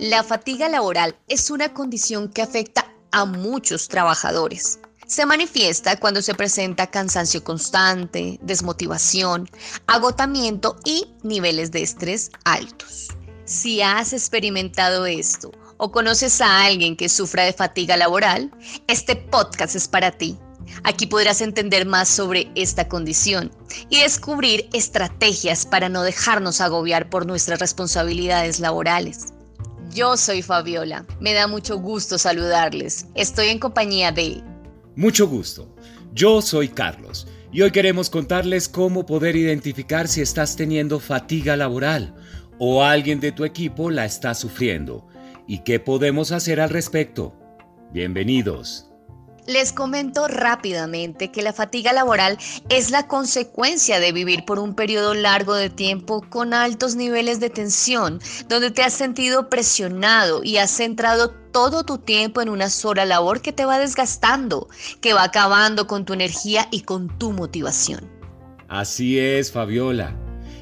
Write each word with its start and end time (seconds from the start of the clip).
La 0.00 0.24
fatiga 0.24 0.70
laboral 0.70 1.14
es 1.28 1.50
una 1.50 1.74
condición 1.74 2.30
que 2.30 2.40
afecta 2.40 2.90
a 3.12 3.26
muchos 3.26 3.86
trabajadores. 3.88 4.78
Se 5.06 5.26
manifiesta 5.26 6.00
cuando 6.00 6.22
se 6.22 6.34
presenta 6.34 6.86
cansancio 6.86 7.44
constante, 7.44 8.38
desmotivación, 8.40 9.46
agotamiento 9.86 10.76
y 10.86 11.06
niveles 11.22 11.70
de 11.70 11.82
estrés 11.82 12.30
altos. 12.46 13.08
Si 13.44 13.82
has 13.82 14.14
experimentado 14.14 15.04
esto 15.04 15.52
o 15.76 15.92
conoces 15.92 16.40
a 16.40 16.64
alguien 16.64 16.96
que 16.96 17.10
sufra 17.10 17.42
de 17.42 17.52
fatiga 17.52 17.98
laboral, 17.98 18.50
este 18.86 19.16
podcast 19.16 19.76
es 19.76 19.86
para 19.86 20.12
ti. 20.12 20.38
Aquí 20.82 21.08
podrás 21.08 21.42
entender 21.42 21.84
más 21.84 22.08
sobre 22.08 22.50
esta 22.54 22.88
condición 22.88 23.52
y 23.90 24.00
descubrir 24.00 24.66
estrategias 24.72 25.66
para 25.66 25.90
no 25.90 26.04
dejarnos 26.04 26.62
agobiar 26.62 27.10
por 27.10 27.26
nuestras 27.26 27.60
responsabilidades 27.60 28.60
laborales. 28.60 29.34
Yo 30.00 30.16
soy 30.16 30.40
Fabiola, 30.40 31.04
me 31.20 31.34
da 31.34 31.46
mucho 31.46 31.76
gusto 31.76 32.16
saludarles. 32.16 33.04
Estoy 33.14 33.48
en 33.48 33.58
compañía 33.58 34.10
de... 34.10 34.42
Mucho 34.96 35.28
gusto, 35.28 35.76
yo 36.14 36.40
soy 36.40 36.70
Carlos 36.70 37.28
y 37.52 37.60
hoy 37.60 37.70
queremos 37.70 38.08
contarles 38.08 38.66
cómo 38.66 39.04
poder 39.04 39.36
identificar 39.36 40.08
si 40.08 40.22
estás 40.22 40.56
teniendo 40.56 41.00
fatiga 41.00 41.54
laboral 41.54 42.14
o 42.58 42.82
alguien 42.82 43.20
de 43.20 43.32
tu 43.32 43.44
equipo 43.44 43.90
la 43.90 44.06
está 44.06 44.32
sufriendo 44.32 45.06
y 45.46 45.64
qué 45.64 45.78
podemos 45.78 46.32
hacer 46.32 46.62
al 46.62 46.70
respecto. 46.70 47.34
Bienvenidos. 47.92 48.89
Les 49.46 49.72
comento 49.72 50.28
rápidamente 50.28 51.30
que 51.30 51.42
la 51.42 51.52
fatiga 51.52 51.92
laboral 51.92 52.38
es 52.68 52.90
la 52.90 53.06
consecuencia 53.06 53.98
de 53.98 54.12
vivir 54.12 54.44
por 54.44 54.58
un 54.58 54.74
periodo 54.74 55.14
largo 55.14 55.54
de 55.54 55.70
tiempo 55.70 56.22
con 56.28 56.54
altos 56.54 56.94
niveles 56.94 57.40
de 57.40 57.50
tensión, 57.50 58.20
donde 58.48 58.70
te 58.70 58.82
has 58.82 58.92
sentido 58.92 59.48
presionado 59.48 60.42
y 60.44 60.58
has 60.58 60.70
centrado 60.70 61.30
todo 61.52 61.84
tu 61.84 61.98
tiempo 61.98 62.40
en 62.40 62.48
una 62.48 62.70
sola 62.70 63.04
labor 63.04 63.40
que 63.40 63.52
te 63.52 63.64
va 63.64 63.78
desgastando, 63.78 64.68
que 65.00 65.14
va 65.14 65.24
acabando 65.24 65.86
con 65.86 66.04
tu 66.04 66.12
energía 66.12 66.68
y 66.70 66.82
con 66.82 67.08
tu 67.18 67.32
motivación. 67.32 68.08
Así 68.68 69.18
es, 69.18 69.50
Fabiola. 69.50 70.16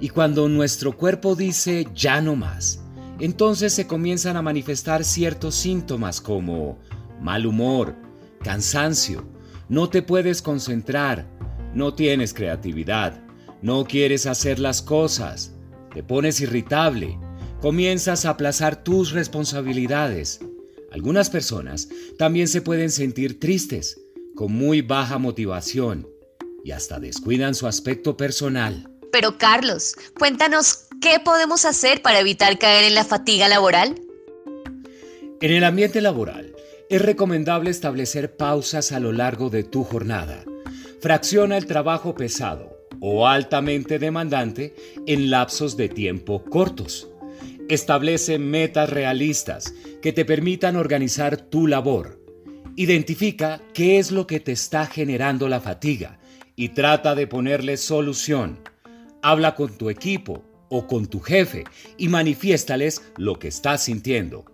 Y 0.00 0.08
cuando 0.08 0.48
nuestro 0.48 0.96
cuerpo 0.96 1.36
dice 1.36 1.86
ya 1.94 2.20
no 2.20 2.34
más, 2.34 2.82
entonces 3.20 3.72
se 3.72 3.86
comienzan 3.86 4.36
a 4.36 4.42
manifestar 4.42 5.04
ciertos 5.04 5.54
síntomas 5.54 6.20
como 6.20 6.80
mal 7.20 7.46
humor, 7.46 7.94
cansancio, 8.42 9.26
no 9.68 9.88
te 9.88 10.02
puedes 10.02 10.42
concentrar, 10.42 11.26
no 11.74 11.94
tienes 11.94 12.34
creatividad, 12.34 13.22
no 13.62 13.84
quieres 13.84 14.26
hacer 14.26 14.58
las 14.58 14.82
cosas, 14.82 15.52
te 15.94 16.02
pones 16.02 16.40
irritable, 16.40 17.18
comienzas 17.60 18.24
a 18.24 18.30
aplazar 18.30 18.82
tus 18.82 19.12
responsabilidades. 19.12 20.40
Algunas 20.90 21.30
personas 21.30 21.88
también 22.18 22.48
se 22.48 22.60
pueden 22.60 22.90
sentir 22.90 23.40
tristes, 23.40 23.98
con 24.34 24.52
muy 24.52 24.82
baja 24.82 25.18
motivación 25.18 26.08
y 26.64 26.72
hasta 26.72 26.98
descuidan 26.98 27.54
su 27.54 27.66
aspecto 27.66 28.16
personal. 28.16 28.88
Pero 29.10 29.38
Carlos, 29.38 29.94
cuéntanos 30.18 30.86
qué 31.00 31.20
podemos 31.22 31.64
hacer 31.64 32.02
para 32.02 32.20
evitar 32.20 32.58
caer 32.58 32.84
en 32.84 32.94
la 32.94 33.04
fatiga 33.04 33.48
laboral. 33.48 34.00
En 35.40 35.50
el 35.50 35.64
ambiente 35.64 36.00
laboral, 36.00 36.51
es 36.92 37.00
recomendable 37.00 37.70
establecer 37.70 38.36
pausas 38.36 38.92
a 38.92 39.00
lo 39.00 39.12
largo 39.12 39.48
de 39.48 39.64
tu 39.64 39.82
jornada. 39.82 40.44
Fracciona 41.00 41.56
el 41.56 41.64
trabajo 41.64 42.14
pesado 42.14 42.76
o 43.00 43.26
altamente 43.26 43.98
demandante 43.98 44.74
en 45.06 45.30
lapsos 45.30 45.78
de 45.78 45.88
tiempo 45.88 46.44
cortos. 46.44 47.08
Establece 47.70 48.38
metas 48.38 48.90
realistas 48.90 49.72
que 50.02 50.12
te 50.12 50.26
permitan 50.26 50.76
organizar 50.76 51.38
tu 51.38 51.66
labor. 51.66 52.20
Identifica 52.76 53.62
qué 53.72 53.98
es 53.98 54.10
lo 54.10 54.26
que 54.26 54.38
te 54.38 54.52
está 54.52 54.84
generando 54.84 55.48
la 55.48 55.62
fatiga 55.62 56.18
y 56.56 56.70
trata 56.70 57.14
de 57.14 57.26
ponerle 57.26 57.78
solución. 57.78 58.58
Habla 59.22 59.54
con 59.54 59.78
tu 59.78 59.88
equipo 59.88 60.44
o 60.68 60.86
con 60.86 61.06
tu 61.06 61.20
jefe 61.20 61.64
y 61.96 62.08
manifiéstales 62.08 63.00
lo 63.16 63.38
que 63.38 63.48
estás 63.48 63.82
sintiendo. 63.82 64.44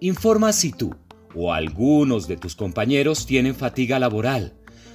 Informa 0.00 0.54
si 0.54 0.72
tú 0.72 0.94
o 1.34 1.52
algunos 1.52 2.28
de 2.28 2.36
tus 2.36 2.54
compañeros 2.54 3.26
tienen 3.26 3.54
fatiga 3.54 3.98
laboral. 3.98 4.54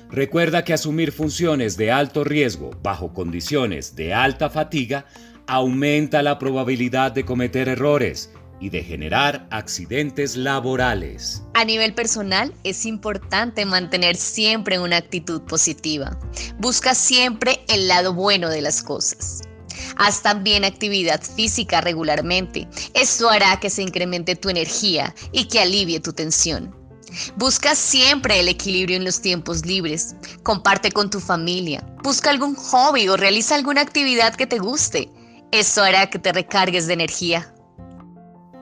Recuerda 0.09 0.63
que 0.63 0.73
asumir 0.73 1.11
funciones 1.11 1.75
de 1.75 1.91
alto 1.91 2.23
riesgo 2.23 2.71
bajo 2.83 3.13
condiciones 3.13 3.95
de 3.95 4.13
alta 4.13 4.49
fatiga 4.49 5.05
aumenta 5.47 6.21
la 6.21 6.39
probabilidad 6.39 7.11
de 7.11 7.25
cometer 7.25 7.67
errores 7.67 8.31
y 8.59 8.69
de 8.69 8.83
generar 8.83 9.47
accidentes 9.49 10.37
laborales. 10.37 11.43
A 11.53 11.65
nivel 11.65 11.93
personal, 11.93 12.53
es 12.63 12.85
importante 12.85 13.65
mantener 13.65 14.15
siempre 14.15 14.79
una 14.79 14.97
actitud 14.97 15.41
positiva. 15.41 16.17
Busca 16.59 16.95
siempre 16.95 17.65
el 17.67 17.87
lado 17.87 18.13
bueno 18.13 18.49
de 18.49 18.61
las 18.61 18.81
cosas. 18.81 19.41
Haz 19.97 20.21
también 20.21 20.65
actividad 20.65 21.21
física 21.21 21.81
regularmente. 21.81 22.67
Esto 22.93 23.29
hará 23.29 23.59
que 23.59 23.69
se 23.69 23.81
incremente 23.81 24.35
tu 24.35 24.49
energía 24.49 25.13
y 25.31 25.45
que 25.45 25.59
alivie 25.59 25.99
tu 25.99 26.13
tensión. 26.13 26.75
Busca 27.35 27.75
siempre 27.75 28.39
el 28.39 28.47
equilibrio 28.47 28.97
en 28.97 29.05
los 29.05 29.21
tiempos 29.21 29.65
libres. 29.65 30.15
Comparte 30.41 30.91
con 30.91 31.09
tu 31.09 31.19
familia. 31.19 31.85
Busca 32.03 32.29
algún 32.29 32.55
hobby 32.55 33.07
o 33.07 33.17
realiza 33.17 33.55
alguna 33.55 33.81
actividad 33.81 34.35
que 34.35 34.47
te 34.47 34.59
guste. 34.59 35.09
Esto 35.51 35.83
hará 35.83 36.09
que 36.09 36.19
te 36.19 36.31
recargues 36.31 36.87
de 36.87 36.93
energía. 36.93 37.53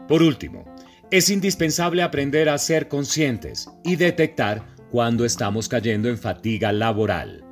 Por 0.08 0.22
último, 0.22 0.66
es 1.10 1.30
indispensable 1.30 2.04
aprender 2.04 2.50
a 2.50 2.58
ser 2.58 2.88
conscientes 2.88 3.70
y 3.84 3.96
detectar 3.96 4.66
cuando 4.92 5.24
estamos 5.24 5.70
cayendo 5.70 6.10
en 6.10 6.18
fatiga 6.18 6.74
laboral. 6.74 7.46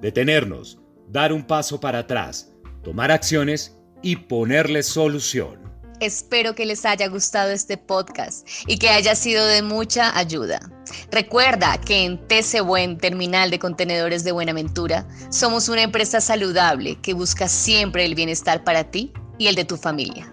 Detenernos, 0.00 0.78
dar 1.08 1.32
un 1.32 1.46
paso 1.46 1.78
para 1.78 2.00
atrás 2.00 2.52
tomar 2.86 3.10
acciones 3.10 3.76
y 4.00 4.14
ponerle 4.14 4.84
solución. 4.84 5.58
Espero 5.98 6.54
que 6.54 6.64
les 6.64 6.84
haya 6.84 7.08
gustado 7.08 7.50
este 7.50 7.76
podcast 7.76 8.46
y 8.68 8.78
que 8.78 8.90
haya 8.90 9.16
sido 9.16 9.44
de 9.44 9.62
mucha 9.62 10.16
ayuda. 10.16 10.60
Recuerda 11.10 11.80
que 11.80 12.04
en 12.04 12.16
TC 12.28 12.60
Buen 12.60 12.96
Terminal 12.98 13.50
de 13.50 13.58
Contenedores 13.58 14.22
de 14.22 14.30
Buenaventura 14.30 15.04
somos 15.30 15.68
una 15.68 15.82
empresa 15.82 16.20
saludable 16.20 16.96
que 17.02 17.12
busca 17.12 17.48
siempre 17.48 18.04
el 18.04 18.14
bienestar 18.14 18.62
para 18.62 18.84
ti 18.84 19.12
y 19.36 19.48
el 19.48 19.56
de 19.56 19.64
tu 19.64 19.76
familia. 19.76 20.32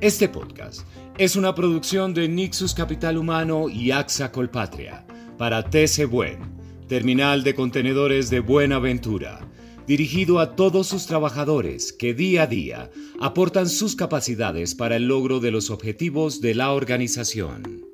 Este 0.00 0.28
podcast 0.28 0.80
es 1.18 1.36
una 1.36 1.54
producción 1.54 2.14
de 2.14 2.26
Nixus 2.26 2.74
Capital 2.74 3.16
Humano 3.16 3.68
y 3.68 3.92
AXA 3.92 4.32
Colpatria 4.32 5.06
para 5.38 5.62
TC 5.62 6.06
Buen, 6.10 6.40
Terminal 6.88 7.44
de 7.44 7.54
Contenedores 7.54 8.28
de 8.28 8.40
Buenaventura 8.40 9.46
dirigido 9.86 10.40
a 10.40 10.56
todos 10.56 10.88
sus 10.88 11.06
trabajadores 11.06 11.92
que 11.92 12.14
día 12.14 12.42
a 12.42 12.46
día 12.46 12.90
aportan 13.20 13.68
sus 13.68 13.96
capacidades 13.96 14.74
para 14.74 14.96
el 14.96 15.06
logro 15.06 15.40
de 15.40 15.50
los 15.50 15.70
objetivos 15.70 16.40
de 16.40 16.54
la 16.54 16.72
organización. 16.72 17.85